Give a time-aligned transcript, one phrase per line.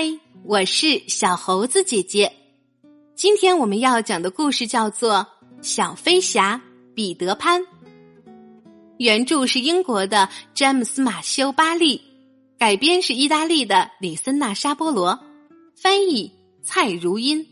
[0.00, 2.32] 嗨，我是小猴子姐姐。
[3.16, 5.14] 今天我们要讲的故事叫做
[5.60, 6.62] 《小飞侠
[6.94, 7.60] 彼得潘》。
[8.98, 12.00] 原著是英国的詹姆斯·马修·巴利，
[12.56, 15.18] 改编是意大利的里森纳·沙波罗，
[15.74, 17.44] 翻译蔡如音。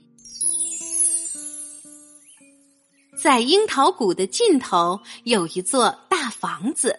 [3.21, 6.97] 在樱桃谷的尽头有一座大房子，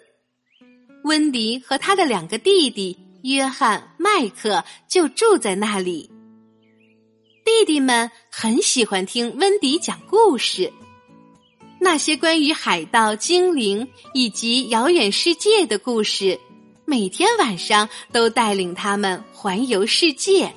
[1.05, 2.97] 温迪和他的两个弟弟。
[3.23, 6.09] 约翰、麦克就住在那里。
[7.43, 10.71] 弟弟们很喜欢听温迪讲故事，
[11.79, 16.39] 那些关于海盗、精灵以及遥远世界的故事，
[16.85, 20.53] 每天晚上都带领他们环游世界。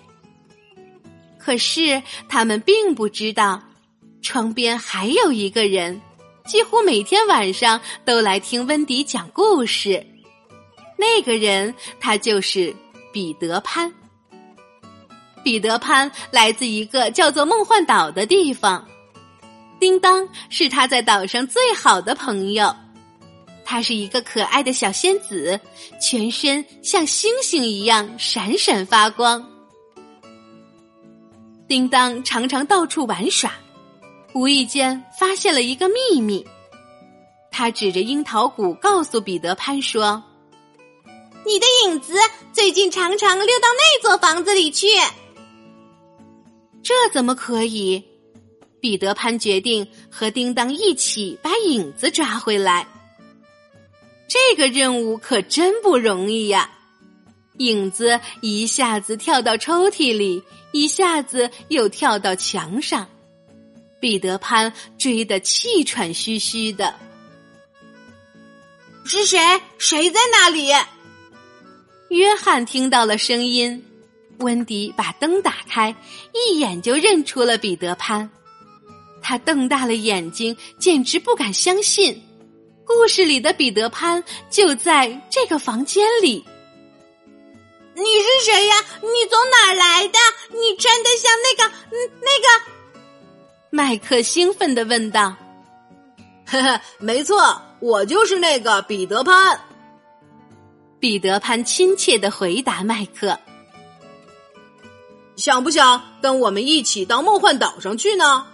[1.38, 3.62] 可是他们并不知道，
[4.20, 6.00] 窗边还有一个人，
[6.45, 10.05] 几乎每天晚上都来听温迪讲故事。
[11.00, 12.77] 那个人，他就是
[13.11, 13.91] 彼得潘。
[15.42, 18.86] 彼得潘来自一个叫做梦幻岛的地方。
[19.80, 22.77] 叮当是他在岛上最好的朋友。
[23.64, 25.58] 他是一个可爱的小仙子，
[25.98, 29.42] 全身像星星一样闪闪发光。
[31.66, 33.50] 叮当常常到处玩耍，
[34.34, 36.47] 无意间发现了一个秘密。
[37.50, 40.22] 他指着樱桃谷告诉彼得潘说。
[41.46, 42.14] 你的影子
[42.52, 44.86] 最近常常溜到那座房子里去，
[46.82, 48.05] 这怎么可以？
[48.80, 52.86] 彼得潘决定和叮当一起把影子抓回来。
[54.28, 56.70] 这个任务可真不容易呀！
[57.58, 63.06] 影子一下子跳到抽屉里，一下子又跳到墙上，
[64.00, 66.94] 彼得潘追得气喘吁吁的。
[69.04, 69.38] 是谁？
[69.78, 70.70] 谁在那里？
[72.11, 73.84] 约翰听到了声音，
[74.39, 75.94] 温迪把灯打开，
[76.34, 78.28] 一眼就认出了彼得潘。
[79.22, 82.21] 他瞪大了眼睛，简直不敢相信，
[82.84, 86.44] 故事里的彼得潘就在这个房间里。
[87.94, 88.75] 你是谁呀？
[89.03, 90.19] 你从哪儿来的？
[90.48, 91.72] 你穿的像那个……
[91.92, 92.72] 嗯那个……
[93.71, 95.37] 麦克兴奋的问道。
[96.50, 99.60] “呵呵，没错，我就是那个彼得潘。”
[101.00, 103.38] 彼得潘亲切的回答麦克
[105.34, 108.47] ：“想不想跟我们一起到梦幻岛上去呢？”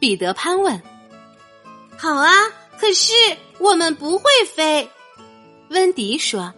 [0.00, 0.82] 彼得潘问。
[1.98, 2.32] “好啊，
[2.78, 3.12] 可是
[3.58, 4.88] 我们不会飞。”
[5.68, 6.54] 温迪说。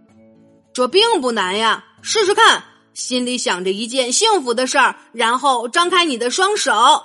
[0.74, 7.02] “这并不难呀，试试看，心里想着一件幸福的事儿，然后张开你的双手。”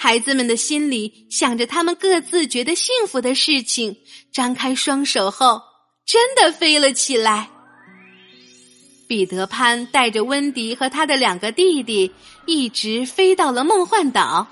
[0.00, 3.96] 孩子们的心里想着他们各自觉得幸福的事情，
[4.32, 5.60] 张开双手后，
[6.06, 7.50] 真的飞了起来。
[9.08, 12.12] 彼得潘带着温迪和他的两个弟弟，
[12.46, 14.46] 一直飞到了梦幻岛。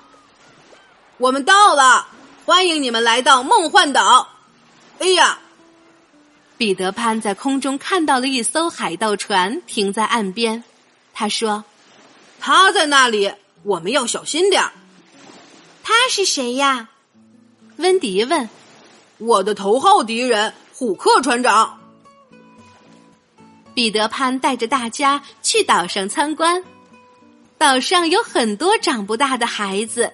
[1.17, 2.09] 我们到了，
[2.45, 4.27] 欢迎你们来到梦幻岛。
[4.99, 5.39] 哎呀，
[6.57, 10.65] 彼得潘在空中看到了一艘海盗船停在岸边，
[11.13, 11.63] 他说
[12.37, 13.31] ：“他在那里，
[13.63, 14.73] 我们要小心点儿。”
[15.89, 16.89] 他是谁呀？
[17.77, 18.49] 温迪问。
[19.19, 21.79] 我的头号敌人虎克船长。
[23.73, 26.61] 彼得潘带着大家去岛上参观。
[27.57, 30.11] 岛上有很多长不大的孩子。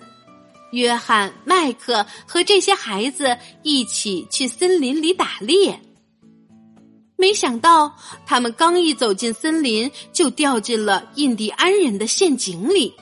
[0.73, 5.81] 约翰、麦克和这些孩子一起去森林里打猎。
[7.17, 7.97] 没想到，
[8.27, 12.93] 他们刚一走进森林，就掉进了印第安人的陷阱里。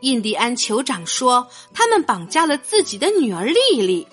[0.00, 4.06] 印第安酋长说：“他们绑架了自己的女儿丽丽。”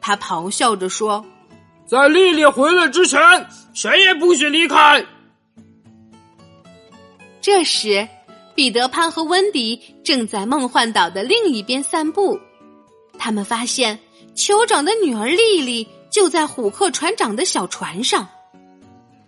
[0.00, 1.24] 他咆哮着说
[1.86, 3.20] ：“在丽丽回来之前，
[3.74, 5.04] 谁也不许离开。”
[7.42, 8.08] 这时，
[8.54, 12.38] 彼得潘和温迪正在梦幻岛的另一边散步。
[13.18, 13.98] 他们发现
[14.34, 18.26] 酋长的女儿丽丽就在虎克船长的小船上。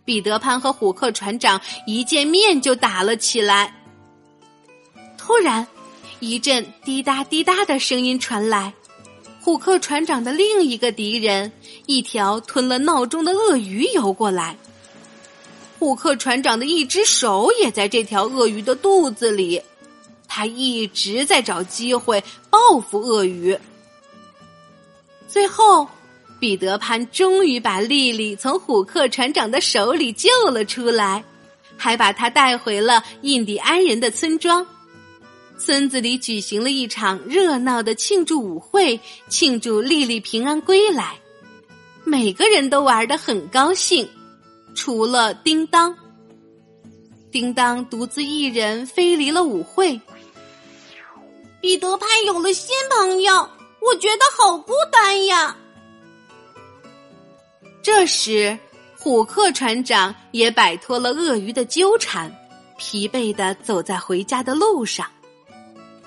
[0.05, 3.73] 彼得潘和虎克船长一见面就打了起来。
[5.17, 5.67] 突然，
[6.23, 8.73] 一阵滴答滴答的声音传来，
[9.41, 11.51] 虎克船长的另一个敌人——
[11.87, 14.57] 一条吞了闹钟的鳄鱼游过来。
[15.81, 19.61] 虎克船长的一只手也在这条鳄鱼的肚子里，
[20.29, 23.59] 他一直在找机会报复鳄鱼。
[25.27, 25.89] 最后，
[26.39, 31.25] 彼得潘终于把丽丽从虎克船长的手里救了出来，
[31.77, 34.65] 还把她带回了印第安人的村庄。
[35.65, 38.99] 村子里举行了一场热闹的庆祝舞会，
[39.29, 41.15] 庆祝丽丽平安归来。
[42.03, 44.11] 每个人都玩得很高兴，
[44.75, 45.97] 除了叮当。
[47.31, 50.01] 叮当独自一人飞离了舞会。
[51.61, 53.49] 彼得潘有了新朋友，
[53.81, 55.57] 我觉得好孤单呀。
[57.85, 58.59] 这时，
[58.99, 62.35] 虎克船长也摆脱了鳄鱼的纠缠，
[62.79, 65.07] 疲惫的走在回家的路上。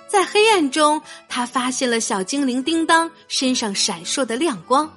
[0.07, 4.91] 在黑暗中，他发现了小精灵叮当身上闪烁的亮光。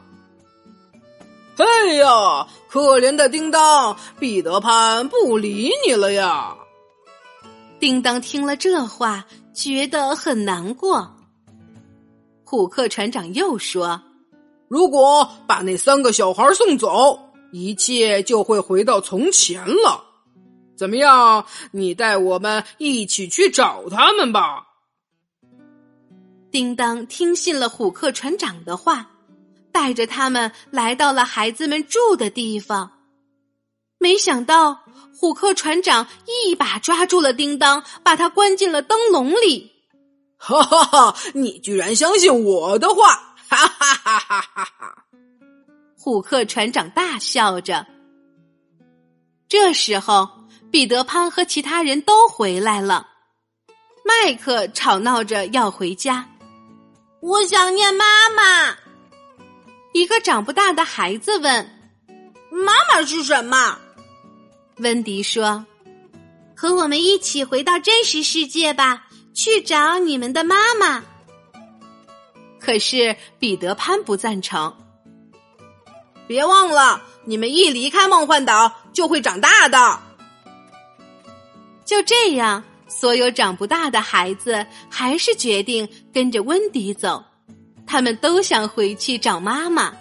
[1.56, 6.54] 哎呀，可怜的叮当，彼得潘不理你了呀！
[7.80, 11.16] 叮当听了这话，觉得很难过。
[12.44, 14.00] 虎克船长又说。
[14.68, 17.18] 如果把那三个小孩送走，
[17.52, 20.04] 一切就会回到从前了。
[20.76, 21.46] 怎么样？
[21.72, 24.67] 你带我们一起去找他们吧。
[26.50, 29.10] 叮当听信了虎克船长的话，
[29.70, 32.90] 带着他们来到了孩子们住的地方。
[33.98, 34.80] 没想到，
[35.14, 39.72] 虎克船长一把抓住了叮当，把他关进了灯笼里。
[40.36, 41.16] 哈哈哈！
[41.34, 43.34] 你居然相信我的话！
[43.48, 45.04] 哈哈哈哈哈哈！
[45.98, 47.86] 虎克船长大笑着。
[49.48, 50.28] 这时候，
[50.70, 53.08] 彼得潘和其他人都回来了。
[54.04, 56.28] 麦克吵闹着要回家。
[57.20, 58.76] 我想念妈妈。
[59.92, 61.92] 一个长不大的孩子问
[62.50, 63.78] ：“妈妈是什么？”
[64.78, 65.66] 温迪说
[66.54, 71.04] ：“和我们一起回到真实世界吧，去找你们的妈妈。”
[72.60, 74.76] 可是彼得潘不赞成。
[76.26, 80.00] 别忘了，你们一离开梦幻岛就会长大的。
[81.84, 82.62] 就这样，
[82.98, 87.22] 所有长不大的孩子还是决定跟着温迪走。
[87.86, 89.92] 他们都想回去找妈妈。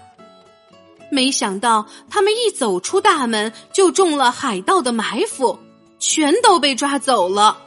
[1.12, 5.58] 没想到，他们一走出大门，就中了海盗的埋伏，
[6.00, 7.58] 全都被抓走了。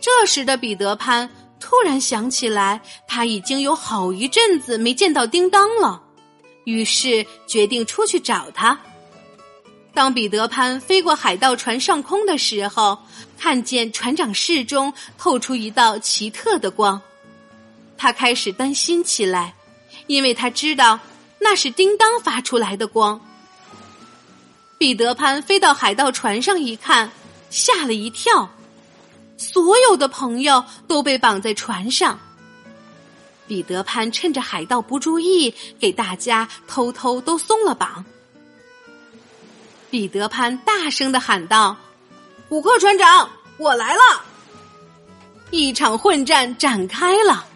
[0.00, 1.30] 这时的彼得潘。
[1.60, 6.02] 突然想起来，他已经有好一阵子没见到叮当了，
[6.64, 8.78] 于是决定出去找他。
[9.94, 12.98] 当彼得潘飞过海盗船上空的时候，
[13.38, 17.00] 看见船长室中透出一道奇特的光，
[17.96, 19.54] 他开始担心起来，
[20.08, 20.98] 因为他知道
[21.38, 23.20] 那是叮当发出来的光。
[24.76, 27.10] 彼得潘飞到海盗船上一看，
[27.48, 28.50] 吓了一跳。
[29.36, 32.18] 所有的朋友都被绑在船上。
[33.46, 38.04] 彼得潘趁着海盗不注意，给大家偷偷都松了绑。
[39.94, 41.76] 彼得潘大声的喊道
[42.50, 44.00] ：“虎克船长，我来了！”
[45.52, 47.46] 一场混战展开了。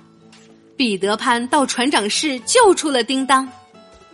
[0.77, 3.51] 彼得潘到船长室救出了叮当。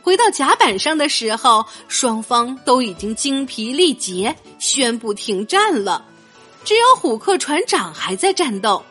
[0.00, 6.02] 回到甲板上的时候，双方都已经精疲力竭，宣布停战了。
[6.64, 8.82] 只有虎克船长还在战斗。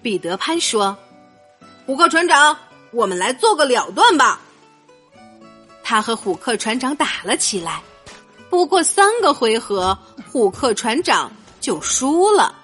[0.00, 0.96] 彼得潘说
[1.84, 2.56] ：“虎克船长，
[2.92, 4.40] 我们来做个了断吧。”
[5.84, 7.82] 他和虎克船长打了起来，
[8.50, 9.96] 不过三个回合，
[10.32, 12.54] 虎克船长就输了。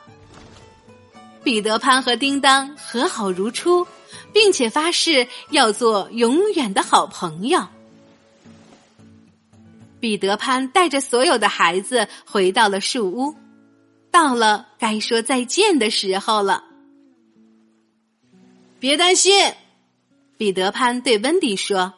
[1.45, 3.87] 彼得潘和叮当和好如初，
[4.33, 7.65] 并且发誓要做永远的好朋友。
[10.01, 13.35] 彼得潘带着所有的孩子回到了树屋。
[14.11, 16.65] 到了该说再见的时候了。
[18.81, 19.55] 别担心，
[20.37, 21.95] 彼得潘对温迪说：“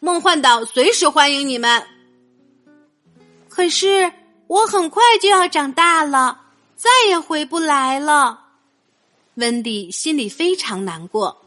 [0.00, 1.86] 梦幻岛随时欢迎你们。”
[3.48, 4.12] 可是
[4.46, 6.40] 我很快就要长大了，
[6.76, 8.44] 再也回不来了。
[9.34, 11.44] 温迪心里非常难过。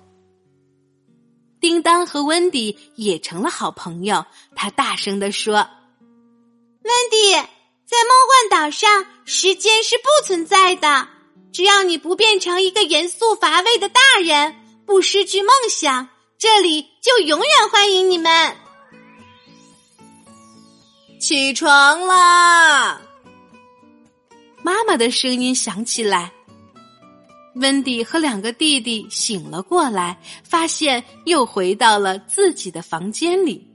[1.59, 4.25] 叮当和温迪也成了好朋友，
[4.55, 5.55] 他大声的说
[6.83, 7.33] ：“温迪。”
[7.89, 8.11] 在梦
[8.51, 11.07] 幻岛上，时间是不存在的。
[11.51, 16.07] 只要你不变成一个严肃乏味的大人，不失去梦想，
[16.39, 18.55] 这里就永远欢迎你们。
[21.19, 23.01] 起床啦！
[24.63, 26.31] 妈妈的声音响起来。
[27.55, 33.67] 温迪和两个弟弟醒了过来，发现又回到了自己的房间里。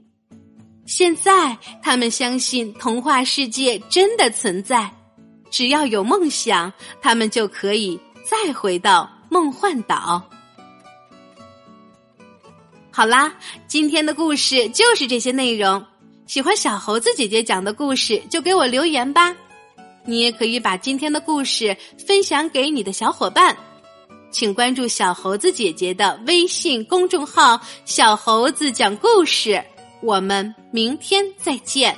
[0.87, 4.91] 现在，他们相信童话世界真的存在。
[5.51, 10.27] 只要有梦想，他们就可以再回到梦幻岛。
[12.95, 13.35] 好啦，
[13.67, 15.85] 今天的故事就是这些内容。
[16.27, 19.35] 喜欢小猴子姐姐讲的故事，就给我留言吧。
[20.05, 21.75] 你也可以把今天的故事
[22.07, 23.53] 分享给你的小伙伴。
[24.31, 29.61] 请关注小猴子姐姐的微信公众号“小猴子讲故事”。
[30.01, 31.93] 我们明天再见。